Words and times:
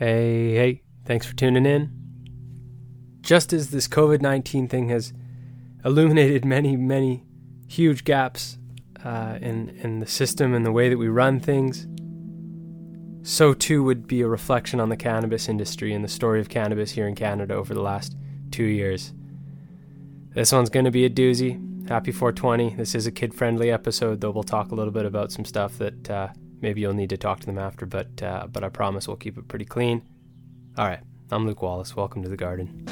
Hey, 0.00 0.54
hey, 0.54 0.82
thanks 1.04 1.26
for 1.26 1.36
tuning 1.36 1.66
in. 1.66 1.92
Just 3.20 3.52
as 3.52 3.68
this 3.68 3.86
COVID 3.86 4.22
19 4.22 4.66
thing 4.66 4.88
has 4.88 5.12
illuminated 5.84 6.42
many, 6.42 6.74
many 6.74 7.26
huge 7.68 8.04
gaps 8.04 8.56
uh, 9.04 9.36
in, 9.42 9.68
in 9.82 9.98
the 9.98 10.06
system 10.06 10.54
and 10.54 10.64
the 10.64 10.72
way 10.72 10.88
that 10.88 10.96
we 10.96 11.08
run 11.08 11.38
things, 11.38 11.86
so 13.28 13.52
too 13.52 13.84
would 13.84 14.06
be 14.06 14.22
a 14.22 14.26
reflection 14.26 14.80
on 14.80 14.88
the 14.88 14.96
cannabis 14.96 15.50
industry 15.50 15.92
and 15.92 16.02
the 16.02 16.08
story 16.08 16.40
of 16.40 16.48
cannabis 16.48 16.92
here 16.92 17.06
in 17.06 17.14
Canada 17.14 17.52
over 17.52 17.74
the 17.74 17.82
last 17.82 18.16
two 18.50 18.64
years. 18.64 19.12
This 20.32 20.50
one's 20.50 20.70
going 20.70 20.86
to 20.86 20.90
be 20.90 21.04
a 21.04 21.10
doozy. 21.10 21.88
Happy 21.90 22.10
420. 22.10 22.76
This 22.76 22.94
is 22.94 23.06
a 23.06 23.12
kid 23.12 23.34
friendly 23.34 23.70
episode, 23.70 24.22
though 24.22 24.30
we'll 24.30 24.44
talk 24.44 24.72
a 24.72 24.74
little 24.74 24.94
bit 24.94 25.04
about 25.04 25.30
some 25.30 25.44
stuff 25.44 25.76
that 25.76 26.08
uh, 26.08 26.28
maybe 26.60 26.80
you'll 26.80 26.92
need 26.92 27.10
to 27.10 27.16
talk 27.16 27.40
to 27.40 27.46
them 27.46 27.58
after, 27.58 27.86
but, 27.86 28.22
uh, 28.22 28.46
but 28.50 28.62
I 28.64 28.68
promise 28.68 29.08
we'll 29.08 29.16
keep 29.16 29.38
it 29.38 29.48
pretty 29.48 29.64
clean. 29.64 30.02
All 30.76 30.86
right, 30.86 31.00
I'm 31.30 31.46
Luke 31.46 31.62
Wallace. 31.62 31.96
Welcome 31.96 32.22
to 32.22 32.28
the 32.28 32.36
garden. 32.36 32.86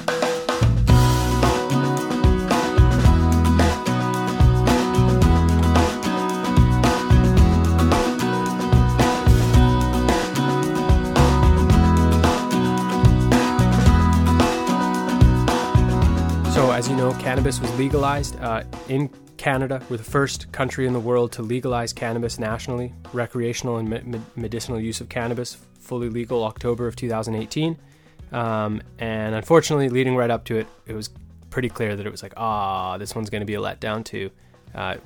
So, 16.54 16.72
as 16.72 16.88
you 16.88 16.96
know, 16.96 17.12
cannabis 17.14 17.60
was 17.60 17.72
legalized 17.78 18.36
uh, 18.40 18.64
in 18.88 19.08
Canada. 19.48 19.80
We're 19.88 19.96
the 19.96 20.04
first 20.04 20.52
country 20.52 20.86
in 20.86 20.92
the 20.92 21.00
world 21.00 21.32
to 21.32 21.42
legalize 21.42 21.94
cannabis 21.94 22.38
nationally. 22.38 22.92
Recreational 23.14 23.78
and 23.78 23.88
me- 23.88 24.20
medicinal 24.36 24.78
use 24.78 25.00
of 25.00 25.08
cannabis 25.08 25.56
fully 25.80 26.10
legal 26.10 26.44
October 26.44 26.86
of 26.86 26.96
2018. 26.96 27.78
Um, 28.30 28.82
and 28.98 29.34
unfortunately, 29.34 29.88
leading 29.88 30.16
right 30.16 30.28
up 30.28 30.44
to 30.44 30.58
it, 30.58 30.66
it 30.86 30.92
was 30.92 31.08
pretty 31.48 31.70
clear 31.70 31.96
that 31.96 32.04
it 32.04 32.10
was 32.10 32.22
like, 32.22 32.34
ah, 32.36 32.98
this 32.98 33.14
one's 33.14 33.30
going 33.30 33.40
to 33.40 33.46
be 33.46 33.54
a 33.54 33.58
letdown 33.58 34.04
too. 34.04 34.30
Uh, 34.74 34.96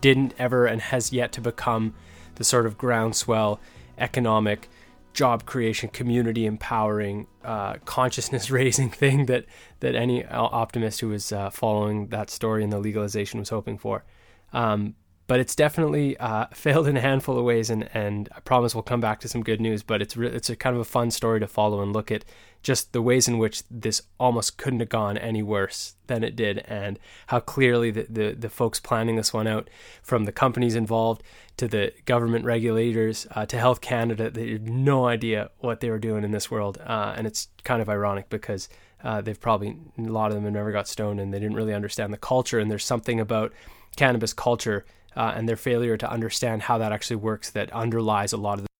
didn't 0.00 0.34
ever 0.36 0.66
and 0.66 0.80
has 0.80 1.12
yet 1.12 1.30
to 1.30 1.40
become 1.40 1.94
the 2.34 2.42
sort 2.42 2.66
of 2.66 2.76
groundswell 2.76 3.60
economic 3.98 4.68
job 5.12 5.46
creation, 5.46 5.88
community 5.88 6.46
empowering, 6.46 7.26
uh, 7.44 7.74
consciousness 7.84 8.50
raising 8.50 8.90
thing 8.90 9.26
that 9.26 9.44
that 9.80 9.94
any 9.94 10.24
optimist 10.26 11.00
who 11.00 11.08
was 11.08 11.32
uh, 11.32 11.50
following 11.50 12.08
that 12.08 12.30
story 12.30 12.62
and 12.62 12.72
the 12.72 12.78
legalization 12.78 13.40
was 13.40 13.48
hoping 13.48 13.78
for. 13.78 14.04
Um, 14.52 14.94
but 15.30 15.38
it's 15.38 15.54
definitely 15.54 16.16
uh, 16.16 16.46
failed 16.52 16.88
in 16.88 16.96
a 16.96 17.00
handful 17.00 17.38
of 17.38 17.44
ways, 17.44 17.70
and, 17.70 17.88
and 17.94 18.28
I 18.34 18.40
promise 18.40 18.74
we'll 18.74 18.82
come 18.82 19.00
back 19.00 19.20
to 19.20 19.28
some 19.28 19.44
good 19.44 19.60
news. 19.60 19.84
But 19.84 20.02
it's 20.02 20.16
re- 20.16 20.26
it's 20.26 20.50
a 20.50 20.56
kind 20.56 20.74
of 20.74 20.80
a 20.80 20.84
fun 20.84 21.12
story 21.12 21.38
to 21.38 21.46
follow 21.46 21.80
and 21.82 21.92
look 21.92 22.10
at 22.10 22.24
just 22.64 22.92
the 22.92 23.00
ways 23.00 23.28
in 23.28 23.38
which 23.38 23.62
this 23.70 24.02
almost 24.18 24.58
couldn't 24.58 24.80
have 24.80 24.88
gone 24.88 25.16
any 25.16 25.40
worse 25.40 25.94
than 26.08 26.24
it 26.24 26.34
did, 26.34 26.58
and 26.66 26.98
how 27.28 27.38
clearly 27.38 27.92
the, 27.92 28.08
the, 28.10 28.32
the 28.32 28.48
folks 28.48 28.80
planning 28.80 29.14
this 29.14 29.32
one 29.32 29.46
out, 29.46 29.70
from 30.02 30.24
the 30.24 30.32
companies 30.32 30.74
involved 30.74 31.22
to 31.58 31.68
the 31.68 31.92
government 32.06 32.44
regulators 32.44 33.28
uh, 33.30 33.46
to 33.46 33.56
Health 33.56 33.80
Canada, 33.80 34.32
they 34.32 34.50
had 34.50 34.68
no 34.68 35.06
idea 35.06 35.50
what 35.58 35.78
they 35.78 35.90
were 35.90 36.00
doing 36.00 36.24
in 36.24 36.32
this 36.32 36.50
world, 36.50 36.78
uh, 36.84 37.14
and 37.16 37.28
it's 37.28 37.46
kind 37.62 37.80
of 37.80 37.88
ironic 37.88 38.28
because. 38.28 38.68
Uh, 39.02 39.18
they've 39.22 39.40
probably 39.40 39.78
a 39.96 40.02
lot 40.02 40.26
of 40.26 40.34
them 40.34 40.44
have 40.44 40.52
never 40.52 40.70
got 40.70 40.86
stoned 40.86 41.18
and 41.18 41.32
they 41.32 41.38
didn't 41.38 41.56
really 41.56 41.72
understand 41.72 42.12
the 42.12 42.18
culture 42.18 42.58
and 42.58 42.70
there's 42.70 42.84
something 42.84 43.18
about 43.18 43.50
cannabis 43.96 44.34
culture 44.34 44.84
uh, 45.16 45.32
and 45.34 45.48
their 45.48 45.56
failure 45.56 45.96
to 45.96 46.10
understand 46.10 46.62
how 46.62 46.78
that 46.78 46.92
actually 46.92 47.16
works 47.16 47.50
that 47.50 47.72
underlies 47.72 48.32
a 48.32 48.36
lot 48.36 48.58
of 48.58 48.64
the 48.64 48.70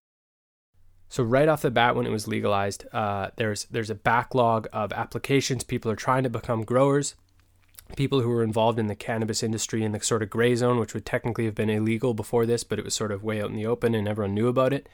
so 1.11 1.25
right 1.25 1.49
off 1.49 1.63
the 1.63 1.73
bat, 1.73 1.97
when 1.97 2.07
it 2.07 2.11
was 2.11 2.29
legalized, 2.29 2.87
uh, 2.93 3.31
there's 3.35 3.65
there's 3.65 3.91
a 3.91 3.97
backlog 3.97 4.69
of 4.73 4.93
applications. 4.93 5.65
People 5.65 5.91
are 5.91 5.97
trying 5.97 6.23
to 6.23 6.31
become 6.31 6.63
growers. 6.63 7.17
People 7.97 8.21
who 8.21 8.29
were 8.29 8.45
involved 8.45 8.79
in 8.79 8.87
the 8.87 8.95
cannabis 8.95 9.43
industry 9.43 9.83
in 9.83 9.91
the 9.91 9.99
sort 9.99 10.23
of 10.23 10.31
gray 10.31 10.55
zone, 10.55 10.79
which 10.79 10.95
would 10.95 11.05
technically 11.05 11.47
have 11.47 11.57
been 11.57 11.69
illegal 11.69 12.15
before 12.15 12.47
this, 12.47 12.63
but 12.63 12.79
it 12.79 12.85
was 12.85 12.95
sort 12.95 13.11
of 13.11 13.25
way 13.25 13.43
out 13.43 13.51
in 13.51 13.57
the 13.57 13.67
open 13.67 13.93
and 13.93 14.07
everyone 14.07 14.35
knew 14.35 14.47
about 14.47 14.73
it. 14.73 14.89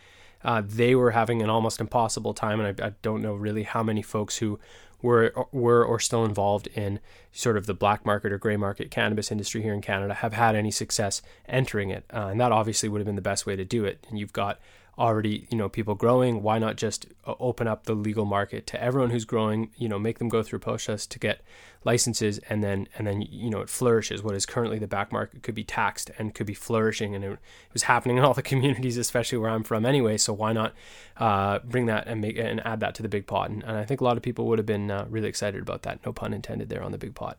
Uh, 0.44 0.62
they 0.64 0.94
were 0.94 1.12
having 1.12 1.42
an 1.42 1.50
almost 1.50 1.80
impossible 1.80 2.34
time, 2.34 2.60
and 2.60 2.80
I, 2.80 2.86
I, 2.86 2.92
don't 3.02 3.22
know 3.22 3.34
really 3.34 3.64
how 3.64 3.82
many 3.82 4.02
folks 4.02 4.38
who 4.38 4.58
were 5.02 5.32
were 5.52 5.84
or 5.84 5.98
still 5.98 6.24
involved 6.24 6.69
in 6.69 7.00
sort 7.32 7.56
of 7.56 7.66
the 7.66 7.74
black 7.74 8.06
market 8.06 8.32
or 8.32 8.38
gray 8.38 8.56
market 8.56 8.91
cannabis 8.91 9.30
industry 9.30 9.62
here 9.62 9.75
in 9.75 9.80
Canada 9.80 10.14
have 10.14 10.32
had 10.32 10.54
any 10.54 10.70
success 10.70 11.22
entering 11.48 11.91
it, 11.91 12.04
uh, 12.12 12.28
and 12.30 12.41
that 12.41 12.52
obviously 12.52 12.88
would 12.88 13.00
have 13.00 13.06
been 13.06 13.16
the 13.16 13.22
best 13.22 13.46
way 13.46 13.56
to 13.56 13.64
do 13.64 13.84
it. 13.84 14.06
And 14.08 14.19
you've 14.19 14.32
got 14.32 14.60
already 14.98 15.46
you 15.50 15.58
know 15.58 15.68
people 15.68 15.94
growing 15.94 16.42
why 16.42 16.58
not 16.58 16.76
just 16.76 17.06
uh, 17.26 17.34
open 17.38 17.68
up 17.68 17.84
the 17.84 17.94
legal 17.94 18.24
market 18.24 18.66
to 18.66 18.82
everyone 18.82 19.10
who's 19.10 19.26
growing 19.26 19.70
you 19.76 19.88
know 19.88 19.98
make 19.98 20.18
them 20.18 20.28
go 20.28 20.42
through 20.42 20.58
process 20.58 21.06
to 21.06 21.18
get 21.18 21.42
licenses 21.84 22.38
and 22.48 22.64
then 22.64 22.88
and 22.96 23.06
then 23.06 23.22
you 23.22 23.50
know 23.50 23.60
it 23.60 23.68
flourishes. 23.68 24.22
What 24.22 24.34
is 24.34 24.46
currently 24.46 24.78
the 24.78 24.88
back 24.88 25.12
market 25.12 25.42
could 25.42 25.54
be 25.54 25.64
taxed 25.64 26.10
and 26.18 26.34
could 26.34 26.46
be 26.46 26.54
flourishing 26.54 27.14
and 27.14 27.24
it, 27.24 27.32
it 27.32 27.38
was 27.72 27.84
happening 27.84 28.16
in 28.16 28.24
all 28.24 28.34
the 28.34 28.42
communities 28.50 28.96
especially 28.96 29.38
where 29.38 29.50
i'm 29.50 29.62
from 29.62 29.86
anyway 29.86 30.16
so 30.16 30.32
why 30.32 30.52
not 30.52 30.74
uh, 31.18 31.58
bring 31.60 31.86
that 31.86 32.06
and 32.06 32.20
make 32.20 32.38
and 32.38 32.64
add 32.66 32.80
that 32.80 32.94
to 32.96 33.02
the 33.02 33.08
big 33.08 33.26
pot? 33.26 33.50
And, 33.50 33.62
and 33.64 33.76
i 33.76 33.84
think 33.84 34.00
a 34.00 34.04
lot 34.04 34.16
of 34.16 34.22
people 34.22 34.46
would 34.46 34.58
have 34.58 34.66
been 34.66 34.90
uh, 34.90 35.06
really 35.08 35.28
excited 35.28 35.62
about 35.62 35.82
that 35.82 36.04
no 36.04 36.12
pun 36.12 36.32
intended 36.32 36.68
there 36.68 36.82
on 36.82 36.92
the 36.92 36.98
big 36.98 37.14
pot. 37.14 37.38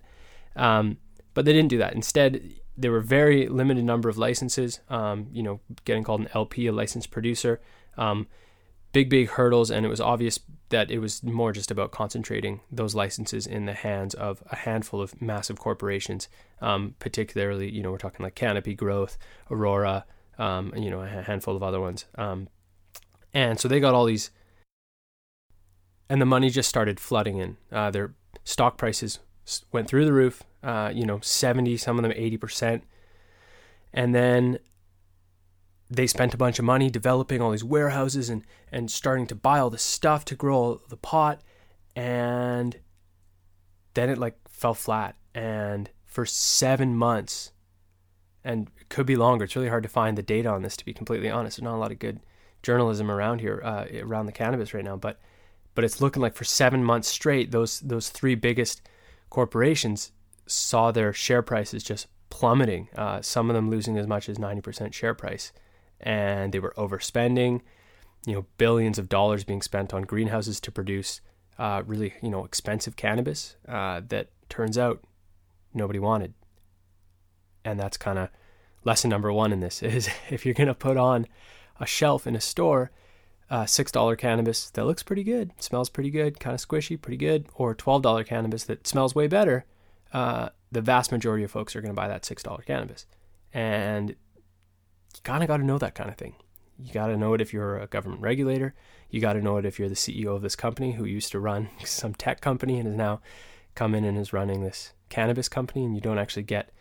Um, 0.55 0.97
but 1.33 1.45
they 1.45 1.53
didn't 1.53 1.69
do 1.69 1.77
that. 1.77 1.93
Instead 1.93 2.41
there 2.77 2.91
were 2.91 3.01
very 3.01 3.47
limited 3.47 3.83
number 3.83 4.07
of 4.07 4.17
licenses. 4.17 4.79
Um, 4.89 5.27
you 5.31 5.41
know, 5.41 5.59
getting 5.83 6.03
called 6.03 6.21
an 6.21 6.29
LP, 6.33 6.67
a 6.67 6.71
licensed 6.71 7.11
producer. 7.11 7.59
Um, 7.97 8.27
big, 8.93 9.09
big 9.09 9.29
hurdles, 9.29 9.71
and 9.71 9.85
it 9.85 9.89
was 9.89 10.01
obvious 10.01 10.39
that 10.69 10.91
it 10.91 10.99
was 10.99 11.23
more 11.23 11.51
just 11.51 11.71
about 11.71 11.91
concentrating 11.91 12.61
those 12.71 12.93
licenses 12.93 13.47
in 13.47 13.65
the 13.65 13.73
hands 13.73 14.13
of 14.13 14.43
a 14.51 14.55
handful 14.55 15.01
of 15.01 15.19
massive 15.21 15.57
corporations. 15.59 16.27
Um, 16.61 16.95
particularly, 16.99 17.69
you 17.69 17.81
know, 17.81 17.91
we're 17.91 17.97
talking 17.97 18.23
like 18.23 18.35
Canopy 18.35 18.75
Growth, 18.75 19.17
Aurora, 19.49 20.05
um, 20.37 20.73
you 20.75 20.89
know, 20.89 21.01
a 21.01 21.07
handful 21.07 21.55
of 21.55 21.63
other 21.63 21.79
ones. 21.79 22.05
Um, 22.15 22.49
and 23.33 23.59
so 23.59 23.67
they 23.67 23.79
got 23.79 23.93
all 23.93 24.05
these, 24.05 24.31
and 26.09 26.21
the 26.21 26.25
money 26.25 26.49
just 26.49 26.69
started 26.69 26.99
flooding 26.99 27.37
in. 27.37 27.57
Uh, 27.71 27.91
their 27.91 28.13
stock 28.43 28.77
prices 28.77 29.19
went 29.71 29.87
through 29.87 30.05
the 30.05 30.13
roof. 30.13 30.43
Uh, 30.63 30.91
you 30.93 31.05
know, 31.05 31.19
70, 31.21 31.77
some 31.77 31.97
of 31.97 32.03
them 32.03 32.11
80%. 32.11 32.81
And 33.93 34.13
then 34.13 34.59
they 35.89 36.07
spent 36.07 36.33
a 36.33 36.37
bunch 36.37 36.59
of 36.59 36.65
money 36.65 36.89
developing 36.89 37.41
all 37.41 37.51
these 37.51 37.63
warehouses 37.63 38.29
and, 38.29 38.43
and 38.71 38.91
starting 38.91 39.27
to 39.27 39.35
buy 39.35 39.59
all 39.59 39.69
the 39.69 39.77
stuff 39.77 40.25
to 40.25 40.35
grow 40.35 40.81
the 40.89 40.97
pot. 40.97 41.41
And 41.95 42.77
then 43.93 44.09
it 44.09 44.17
like 44.17 44.37
fell 44.49 44.73
flat. 44.73 45.15
And 45.33 45.89
for 46.05 46.25
seven 46.25 46.95
months, 46.95 47.51
and 48.43 48.69
it 48.79 48.89
could 48.89 49.05
be 49.05 49.15
longer, 49.15 49.45
it's 49.45 49.55
really 49.55 49.69
hard 49.69 49.83
to 49.83 49.89
find 49.89 50.17
the 50.17 50.23
data 50.23 50.49
on 50.49 50.61
this, 50.61 50.77
to 50.77 50.85
be 50.85 50.93
completely 50.93 51.29
honest. 51.29 51.57
There's 51.57 51.63
not 51.63 51.75
a 51.75 51.79
lot 51.79 51.91
of 51.91 51.99
good 51.99 52.19
journalism 52.63 53.11
around 53.11 53.39
here, 53.39 53.61
uh, 53.63 53.85
around 54.01 54.25
the 54.25 54.31
cannabis 54.31 54.73
right 54.73 54.83
now. 54.83 54.95
But 54.95 55.19
but 55.75 55.83
it's 55.83 56.01
looking 56.01 56.23
like 56.23 56.33
for 56.33 56.43
seven 56.43 56.83
months 56.83 57.07
straight, 57.07 57.51
those 57.51 57.79
those 57.81 58.09
three 58.09 58.35
biggest 58.35 58.81
corporations 59.29 60.11
saw 60.47 60.91
their 60.91 61.13
share 61.13 61.41
prices 61.41 61.83
just 61.83 62.07
plummeting, 62.29 62.89
uh, 62.95 63.21
some 63.21 63.49
of 63.49 63.55
them 63.55 63.69
losing 63.69 63.97
as 63.97 64.07
much 64.07 64.29
as 64.29 64.37
90% 64.37 64.93
share 64.93 65.13
price. 65.13 65.51
And 65.99 66.53
they 66.53 66.59
were 66.59 66.73
overspending, 66.77 67.61
you 68.25 68.33
know, 68.33 68.45
billions 68.57 68.99
of 68.99 69.09
dollars 69.09 69.43
being 69.43 69.61
spent 69.61 69.93
on 69.93 70.03
greenhouses 70.03 70.59
to 70.61 70.71
produce 70.71 71.21
uh, 71.57 71.83
really, 71.85 72.13
you 72.21 72.29
know, 72.29 72.45
expensive 72.45 72.95
cannabis 72.95 73.55
uh, 73.67 74.01
that 74.09 74.29
turns 74.49 74.77
out 74.77 75.03
nobody 75.73 75.99
wanted. 75.99 76.33
And 77.65 77.79
that's 77.79 77.97
kind 77.97 78.19
of 78.19 78.29
lesson 78.83 79.09
number 79.09 79.31
one 79.33 79.51
in 79.51 79.59
this 79.59 79.81
is 79.83 80.09
if 80.29 80.45
you're 80.45 80.53
going 80.53 80.67
to 80.67 80.73
put 80.73 80.97
on 80.97 81.27
a 81.79 81.85
shelf 81.85 82.27
in 82.27 82.35
a 82.35 82.41
store, 82.41 82.91
uh, 83.49 83.63
$6 83.63 84.17
cannabis 84.17 84.69
that 84.71 84.85
looks 84.85 85.03
pretty 85.03 85.23
good, 85.23 85.51
smells 85.59 85.89
pretty 85.89 86.09
good, 86.09 86.39
kind 86.39 86.53
of 86.53 86.65
squishy, 86.65 86.99
pretty 86.99 87.17
good, 87.17 87.47
or 87.55 87.73
$12 87.73 88.25
cannabis 88.25 88.65
that 88.65 88.85
smells 88.85 89.15
way 89.15 89.27
better, 89.27 89.65
uh, 90.13 90.49
the 90.71 90.81
vast 90.81 91.11
majority 91.11 91.43
of 91.43 91.51
folks 91.51 91.75
are 91.75 91.81
going 91.81 91.93
to 91.93 91.95
buy 91.95 92.07
that 92.07 92.23
$6 92.23 92.65
cannabis. 92.65 93.05
And 93.53 94.09
you 94.09 94.15
kind 95.23 95.43
of 95.43 95.47
got 95.47 95.57
to 95.57 95.65
know 95.65 95.77
that 95.77 95.95
kind 95.95 96.09
of 96.09 96.17
thing. 96.17 96.35
You 96.79 96.93
got 96.93 97.07
to 97.07 97.17
know 97.17 97.33
it 97.33 97.41
if 97.41 97.53
you're 97.53 97.79
a 97.79 97.87
government 97.87 98.21
regulator. 98.21 98.75
You 99.09 99.19
got 99.19 99.33
to 99.33 99.41
know 99.41 99.57
it 99.57 99.65
if 99.65 99.79
you're 99.79 99.89
the 99.89 99.95
CEO 99.95 100.35
of 100.35 100.41
this 100.41 100.55
company 100.55 100.93
who 100.93 101.05
used 101.05 101.31
to 101.31 101.39
run 101.39 101.69
some 101.85 102.13
tech 102.13 102.41
company 102.41 102.79
and 102.79 102.87
is 102.87 102.95
now 102.95 103.21
come 103.75 103.95
in 103.95 104.03
and 104.03 104.17
is 104.17 104.33
running 104.33 104.63
this 104.63 104.93
cannabis 105.09 105.47
company, 105.47 105.85
and 105.85 105.95
you 105.95 106.01
don't 106.01 106.17
actually 106.17 106.43
get 106.43 106.71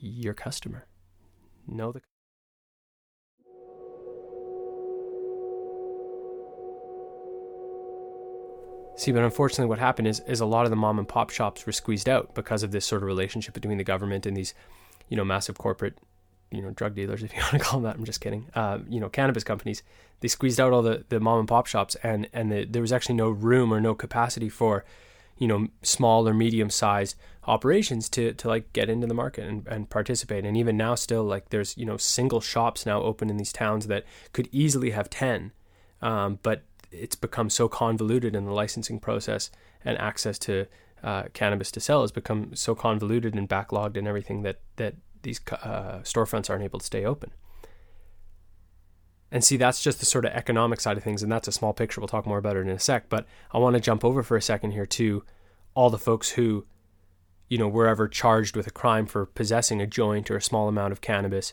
your 0.00 0.34
customer. 0.34 0.86
Know 1.66 1.92
the 1.92 2.02
See, 8.98 9.12
but 9.12 9.22
unfortunately, 9.22 9.68
what 9.68 9.78
happened 9.78 10.08
is 10.08 10.20
is 10.26 10.40
a 10.40 10.46
lot 10.46 10.64
of 10.64 10.70
the 10.70 10.76
mom 10.76 10.98
and 10.98 11.06
pop 11.06 11.30
shops 11.30 11.64
were 11.64 11.72
squeezed 11.72 12.08
out 12.08 12.34
because 12.34 12.64
of 12.64 12.72
this 12.72 12.84
sort 12.84 13.02
of 13.02 13.06
relationship 13.06 13.54
between 13.54 13.78
the 13.78 13.84
government 13.84 14.26
and 14.26 14.36
these, 14.36 14.54
you 15.08 15.16
know, 15.16 15.24
massive 15.24 15.56
corporate 15.56 15.96
you 16.50 16.62
know 16.62 16.70
drug 16.70 16.94
dealers 16.94 17.22
if 17.24 17.32
you 17.32 17.40
want 17.40 17.52
to 17.52 17.58
call 17.60 17.78
them 17.78 17.84
that. 17.84 17.96
I'm 17.96 18.04
just 18.04 18.20
kidding. 18.20 18.46
Uh, 18.54 18.78
you 18.88 18.98
know, 18.98 19.08
cannabis 19.08 19.44
companies 19.44 19.84
they 20.18 20.26
squeezed 20.26 20.58
out 20.58 20.72
all 20.72 20.82
the 20.82 21.04
the 21.10 21.20
mom 21.20 21.38
and 21.38 21.48
pop 21.48 21.66
shops, 21.66 21.94
and 22.02 22.28
and 22.32 22.50
the, 22.50 22.64
there 22.64 22.82
was 22.82 22.92
actually 22.92 23.14
no 23.14 23.30
room 23.30 23.72
or 23.72 23.80
no 23.80 23.94
capacity 23.94 24.48
for 24.48 24.84
you 25.36 25.46
know 25.46 25.68
small 25.82 26.28
or 26.28 26.34
medium 26.34 26.68
sized 26.68 27.14
operations 27.46 28.08
to 28.08 28.34
to 28.34 28.48
like 28.48 28.72
get 28.72 28.90
into 28.90 29.06
the 29.06 29.14
market 29.14 29.46
and, 29.46 29.64
and 29.68 29.88
participate 29.88 30.44
and 30.44 30.56
even 30.56 30.76
now 30.76 30.96
still 30.96 31.22
like 31.22 31.50
there's 31.50 31.78
you 31.78 31.86
know 31.86 31.96
single 31.96 32.40
shops 32.40 32.84
now 32.84 33.00
open 33.00 33.30
in 33.30 33.36
these 33.36 33.52
towns 33.52 33.86
that 33.86 34.04
could 34.32 34.48
easily 34.50 34.90
have 34.90 35.08
10 35.08 35.52
um, 36.02 36.38
but 36.42 36.62
it's 36.90 37.16
become 37.16 37.50
so 37.50 37.68
convoluted 37.68 38.34
in 38.34 38.44
the 38.44 38.52
licensing 38.52 38.98
process 38.98 39.50
and 39.84 39.98
access 39.98 40.38
to 40.38 40.66
uh, 41.02 41.24
cannabis 41.32 41.70
to 41.70 41.80
sell 41.80 42.00
has 42.00 42.12
become 42.12 42.54
so 42.54 42.74
convoluted 42.74 43.34
and 43.34 43.48
backlogged 43.48 43.96
and 43.96 44.08
everything 44.08 44.42
that 44.42 44.60
that 44.76 44.94
these 45.22 45.40
uh, 45.50 46.00
storefronts 46.02 46.48
aren't 46.48 46.64
able 46.64 46.78
to 46.78 46.86
stay 46.86 47.04
open. 47.04 47.32
And 49.30 49.44
see, 49.44 49.56
that's 49.56 49.82
just 49.82 50.00
the 50.00 50.06
sort 50.06 50.24
of 50.24 50.32
economic 50.32 50.80
side 50.80 50.96
of 50.96 51.04
things, 51.04 51.22
and 51.22 51.30
that's 51.30 51.48
a 51.48 51.52
small 51.52 51.74
picture. 51.74 52.00
We'll 52.00 52.08
talk 52.08 52.26
more 52.26 52.38
about 52.38 52.56
it 52.56 52.60
in 52.60 52.70
a 52.70 52.78
sec. 52.78 53.08
But 53.08 53.26
I 53.52 53.58
want 53.58 53.74
to 53.74 53.80
jump 53.80 54.04
over 54.04 54.22
for 54.22 54.36
a 54.36 54.42
second 54.42 54.70
here 54.70 54.86
to 54.86 55.24
all 55.74 55.90
the 55.90 55.98
folks 55.98 56.30
who, 56.30 56.66
you 57.48 57.58
know, 57.58 57.68
were 57.68 57.86
ever 57.86 58.08
charged 58.08 58.56
with 58.56 58.66
a 58.66 58.70
crime 58.70 59.06
for 59.06 59.26
possessing 59.26 59.82
a 59.82 59.86
joint 59.86 60.30
or 60.30 60.36
a 60.36 60.42
small 60.42 60.66
amount 60.66 60.92
of 60.92 61.02
cannabis. 61.02 61.52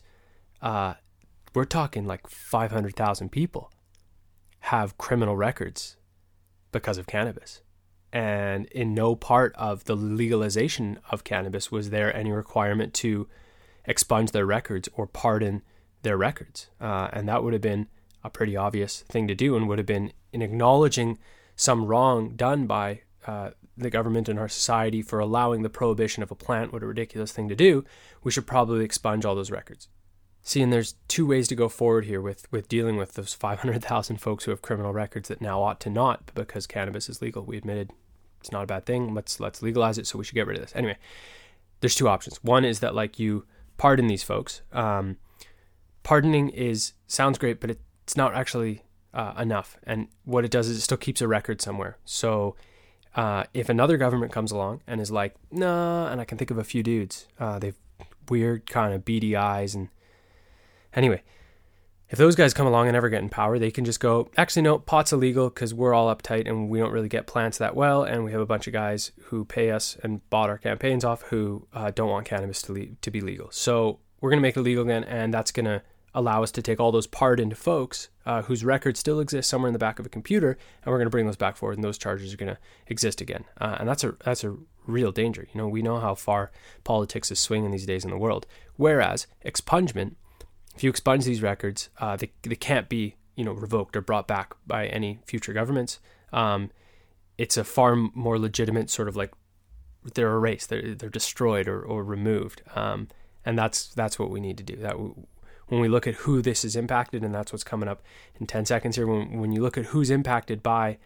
Uh, 0.61 0.93
we're 1.53 1.65
talking 1.65 2.05
like 2.05 2.27
500,000 2.27 3.29
people 3.29 3.71
have 4.65 4.97
criminal 4.97 5.37
records 5.37 5.95
because 6.71 6.97
of 6.97 7.05
cannabis. 7.05 7.61
And 8.11 8.65
in 8.67 8.95
no 8.95 9.15
part 9.15 9.53
of 9.55 9.83
the 9.83 9.95
legalization 9.95 10.99
of 11.11 11.23
cannabis 11.23 11.71
was 11.71 11.91
there 11.91 12.15
any 12.15 12.31
requirement 12.31 12.93
to 12.95 13.27
expunge 13.85 14.31
their 14.31 14.45
records 14.45 14.89
or 14.93 15.05
pardon 15.05 15.61
their 16.01 16.17
records. 16.17 16.69
Uh, 16.81 17.09
and 17.13 17.29
that 17.29 17.43
would 17.43 17.53
have 17.53 17.61
been 17.61 17.87
a 18.23 18.29
pretty 18.31 18.57
obvious 18.57 19.01
thing 19.01 19.27
to 19.27 19.35
do 19.35 19.55
and 19.55 19.67
would 19.67 19.77
have 19.77 19.85
been 19.85 20.11
in 20.33 20.41
acknowledging 20.41 21.19
some 21.55 21.85
wrong 21.85 22.35
done 22.35 22.65
by 22.65 23.01
uh, 23.27 23.51
the 23.77 23.91
government 23.91 24.27
and 24.27 24.39
our 24.39 24.49
society 24.49 25.03
for 25.03 25.19
allowing 25.19 25.61
the 25.61 25.69
prohibition 25.69 26.23
of 26.23 26.31
a 26.31 26.35
plant, 26.35 26.73
what 26.73 26.81
a 26.81 26.87
ridiculous 26.87 27.31
thing 27.31 27.47
to 27.49 27.55
do, 27.55 27.85
we 28.23 28.31
should 28.31 28.47
probably 28.47 28.83
expunge 28.83 29.25
all 29.25 29.35
those 29.35 29.51
records. 29.51 29.89
See, 30.47 30.61
and 30.61 30.71
there's 30.71 30.93
two 31.07 31.25
ways 31.25 31.47
to 31.47 31.55
go 31.55 31.67
forward 31.67 32.05
here 32.05 32.21
with, 32.21 32.49
with 32.51 32.69
dealing 32.69 32.97
with 32.97 33.15
those 33.15 33.33
500,000 33.33 34.17
folks 34.17 34.43
who 34.43 34.51
have 34.51 34.61
criminal 34.61 34.93
records 34.93 35.27
that 35.27 35.41
now 35.41 35.63
ought 35.63 35.79
to 35.79 35.89
not 35.89 36.31
because 36.35 36.67
cannabis 36.67 37.09
is 37.09 37.19
legal. 37.19 37.43
We 37.43 37.57
admitted 37.57 37.91
it's 38.41 38.51
not 38.51 38.63
a 38.63 38.67
bad 38.67 38.85
thing. 38.85 39.15
Let's 39.15 39.39
let's 39.39 39.63
legalize 39.63 39.97
it. 39.97 40.05
So 40.05 40.19
we 40.19 40.23
should 40.23 40.35
get 40.35 40.45
rid 40.45 40.57
of 40.57 40.61
this. 40.61 40.71
Anyway, 40.75 40.97
there's 41.81 41.95
two 41.95 42.07
options. 42.07 42.37
One 42.43 42.63
is 42.63 42.79
that 42.81 42.93
like 42.93 43.17
you 43.17 43.45
pardon 43.77 44.05
these 44.05 44.21
folks. 44.21 44.61
Um, 44.71 45.17
pardoning 46.03 46.49
is 46.49 46.93
sounds 47.07 47.39
great, 47.39 47.59
but 47.59 47.71
it's 47.71 48.15
not 48.15 48.35
actually 48.35 48.83
uh, 49.15 49.33
enough. 49.39 49.79
And 49.81 50.09
what 50.25 50.45
it 50.45 50.51
does 50.51 50.67
is 50.67 50.77
it 50.77 50.81
still 50.81 50.95
keeps 50.95 51.21
a 51.21 51.27
record 51.27 51.59
somewhere. 51.59 51.97
So 52.05 52.55
uh, 53.15 53.45
if 53.55 53.67
another 53.67 53.97
government 53.97 54.31
comes 54.31 54.51
along 54.51 54.81
and 54.85 55.01
is 55.01 55.09
like, 55.09 55.33
nah, 55.49 56.07
and 56.07 56.21
I 56.21 56.25
can 56.25 56.37
think 56.37 56.51
of 56.51 56.59
a 56.59 56.63
few 56.63 56.83
dudes, 56.83 57.27
uh, 57.39 57.57
they've 57.57 57.79
weird 58.29 58.69
kind 58.69 58.93
of 58.93 59.03
beady 59.05 59.35
eyes 59.35 59.73
and 59.73 59.89
Anyway, 60.95 61.21
if 62.09 62.17
those 62.17 62.35
guys 62.35 62.53
come 62.53 62.67
along 62.67 62.87
and 62.87 62.95
ever 62.95 63.09
get 63.09 63.21
in 63.21 63.29
power, 63.29 63.57
they 63.57 63.71
can 63.71 63.83
just 63.83 63.99
go, 63.99 64.29
actually, 64.37 64.61
no, 64.61 64.77
pot's 64.77 65.11
illegal 65.11 65.49
because 65.49 65.73
we're 65.73 65.93
all 65.93 66.13
uptight 66.15 66.47
and 66.47 66.69
we 66.69 66.79
don't 66.79 66.91
really 66.91 67.09
get 67.09 67.25
plants 67.25 67.57
that 67.57 67.75
well. 67.75 68.03
And 68.03 68.23
we 68.23 68.31
have 68.31 68.41
a 68.41 68.45
bunch 68.45 68.67
of 68.67 68.73
guys 68.73 69.11
who 69.23 69.43
pay 69.43 69.71
us 69.71 69.97
and 70.03 70.27
bought 70.29 70.49
our 70.49 70.57
campaigns 70.57 71.03
off 71.03 71.23
who 71.23 71.67
uh, 71.73 71.91
don't 71.91 72.09
want 72.09 72.25
cannabis 72.25 72.61
to, 72.63 72.73
le- 72.73 72.95
to 73.01 73.11
be 73.11 73.21
legal. 73.21 73.49
So 73.51 73.99
we're 74.21 74.29
going 74.29 74.37
to 74.37 74.43
make 74.43 74.55
it 74.55 74.61
legal 74.61 74.83
again. 74.83 75.03
And 75.03 75.33
that's 75.33 75.51
going 75.51 75.65
to 75.65 75.81
allow 76.13 76.43
us 76.43 76.51
to 76.51 76.61
take 76.61 76.79
all 76.79 76.91
those 76.91 77.07
pardoned 77.07 77.57
folks 77.57 78.09
uh, 78.25 78.43
whose 78.43 78.63
records 78.63 78.99
still 78.99 79.19
exist 79.19 79.49
somewhere 79.49 79.67
in 79.67 79.73
the 79.73 79.79
back 79.79 79.97
of 79.97 80.05
a 80.05 80.09
computer. 80.09 80.51
And 80.83 80.91
we're 80.91 80.97
going 80.97 81.07
to 81.07 81.11
bring 81.11 81.25
those 81.25 81.35
back 81.35 81.57
forward 81.57 81.77
and 81.77 81.83
those 81.83 81.97
charges 81.97 82.33
are 82.33 82.37
going 82.37 82.53
to 82.53 82.59
exist 82.87 83.19
again. 83.19 83.45
Uh, 83.59 83.77
and 83.79 83.89
that's 83.89 84.03
a, 84.03 84.15
that's 84.23 84.43
a 84.43 84.55
real 84.85 85.11
danger. 85.11 85.47
You 85.51 85.57
know, 85.57 85.67
we 85.67 85.81
know 85.81 85.99
how 85.99 86.13
far 86.13 86.51
politics 86.83 87.31
is 87.31 87.39
swinging 87.39 87.71
these 87.71 87.87
days 87.87 88.05
in 88.05 88.11
the 88.11 88.17
world. 88.17 88.45
Whereas 88.77 89.25
expungement 89.43 90.15
if 90.75 90.83
you 90.83 90.89
expunge 90.89 91.25
these 91.25 91.41
records, 91.41 91.89
uh, 91.99 92.15
they, 92.15 92.31
they 92.43 92.55
can't 92.55 92.89
be 92.89 93.15
you 93.35 93.43
know 93.43 93.53
revoked 93.53 93.95
or 93.95 94.01
brought 94.01 94.27
back 94.27 94.55
by 94.65 94.87
any 94.87 95.19
future 95.25 95.53
governments. 95.53 95.99
Um, 96.33 96.71
it's 97.37 97.57
a 97.57 97.63
far 97.63 97.95
more 97.95 98.39
legitimate 98.39 98.89
sort 98.89 99.07
of 99.07 99.15
like 99.15 99.33
they're 100.13 100.33
erased, 100.33 100.69
they're, 100.69 100.95
they're 100.95 101.09
destroyed 101.09 101.67
or, 101.67 101.81
or 101.81 102.03
removed, 102.03 102.61
um, 102.75 103.07
and 103.45 103.57
that's 103.57 103.87
that's 103.89 104.19
what 104.19 104.29
we 104.29 104.39
need 104.39 104.57
to 104.57 104.63
do. 104.63 104.75
That 104.75 104.97
when 105.67 105.81
we 105.81 105.87
look 105.87 106.07
at 106.07 106.15
who 106.15 106.41
this 106.41 106.63
is 106.63 106.75
impacted, 106.75 107.23
and 107.23 107.33
that's 107.33 107.51
what's 107.51 107.63
coming 107.63 107.89
up 107.89 108.03
in 108.39 108.45
ten 108.45 108.65
seconds 108.65 108.95
here. 108.95 109.07
When 109.07 109.39
when 109.39 109.51
you 109.51 109.61
look 109.61 109.77
at 109.77 109.85
who's 109.85 110.09
impacted 110.09 110.61
by 110.61 110.97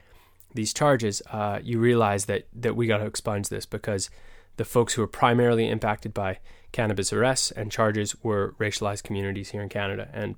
these 0.53 0.73
charges, 0.73 1.21
uh, 1.31 1.59
you 1.63 1.79
realize 1.79 2.25
that 2.25 2.47
that 2.53 2.75
we 2.75 2.87
got 2.87 2.97
to 2.97 3.05
expunge 3.05 3.49
this 3.49 3.65
because 3.65 4.09
the 4.57 4.65
folks 4.65 4.93
who 4.93 5.01
are 5.01 5.07
primarily 5.07 5.69
impacted 5.69 6.13
by 6.13 6.39
cannabis 6.71 7.11
arrests 7.11 7.51
and 7.51 7.71
charges 7.71 8.15
were 8.23 8.55
racialized 8.59 9.03
communities 9.03 9.49
here 9.49 9.61
in 9.61 9.69
Canada. 9.69 10.09
And 10.13 10.35